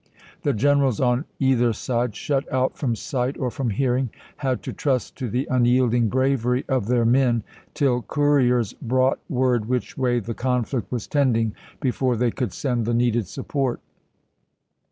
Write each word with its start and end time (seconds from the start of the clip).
The 0.41 0.53
generals 0.53 0.99
on 0.99 1.25
either 1.37 1.73
side, 1.73 2.15
shut 2.15 2.51
out 2.51 2.75
from 2.75 2.95
sight 2.95 3.37
or 3.37 3.51
from 3.51 3.69
hearing, 3.69 4.09
had 4.37 4.63
to 4.63 4.73
trust 4.73 5.15
to 5.17 5.29
the 5.29 5.47
un 5.47 5.65
yielding 5.65 6.07
bravery 6.09 6.65
of 6.67 6.87
their 6.87 7.05
men 7.05 7.43
till 7.75 8.01
couriers 8.01 8.73
brought 8.73 9.19
word 9.29 9.65
which 9.65 9.99
way 9.99 10.19
the 10.19 10.33
conflict 10.33 10.91
was 10.91 11.05
tending, 11.05 11.53
before 11.79 12.15
they 12.17 12.31
could 12.31 12.51
send 12.51 12.85
the 12.87 12.95
needed 12.95 13.27
support. 13.27 13.79